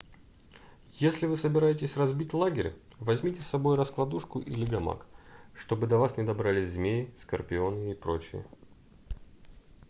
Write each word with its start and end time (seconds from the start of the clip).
если 0.99 1.27
вы 1.27 1.37
собираетесь 1.37 1.95
разбить 1.95 2.33
лагерь 2.33 2.73
возьмите 2.97 3.43
с 3.43 3.47
собой 3.47 3.75
раскладушку 3.75 4.39
или 4.39 4.65
гамак 4.65 5.05
чтобы 5.53 5.85
до 5.85 5.99
вас 5.99 6.17
не 6.17 6.23
добрались 6.23 6.69
змеи 6.71 7.13
скорпионы 7.19 7.91
и 7.91 7.93
прочие 7.93 8.43